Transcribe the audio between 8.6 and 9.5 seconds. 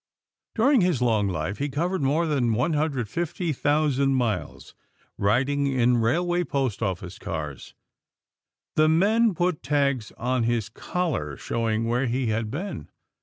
The men